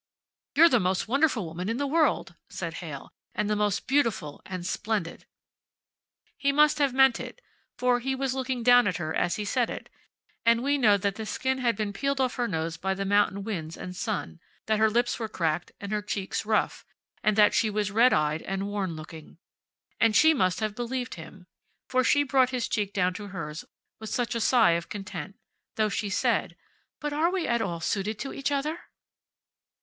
[0.55, 4.65] "You're the most wonderful woman in the world," said Heyl, "and the most beautiful and
[4.65, 5.27] splendid."
[6.35, 7.39] He must have meant it,
[7.77, 9.89] for he was looking down at her as he said it,
[10.43, 13.43] and we know that the skin had been peeled off her nose by the mountain
[13.43, 16.83] winds and sun, that her lips were cracked and her cheeks rough,
[17.21, 19.37] and that she was red eyed and worn looking.
[19.99, 21.45] And she must have believed him,
[21.87, 23.65] for she brought his cheek down to hers
[23.99, 25.37] with such a sigh of content,
[25.75, 26.55] though she said,
[26.99, 28.79] "But are we at all suited to each other?"